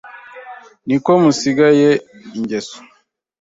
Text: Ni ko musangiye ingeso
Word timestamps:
Ni 0.87 0.97
ko 1.03 1.11
musangiye 1.23 1.91
ingeso 2.37 2.77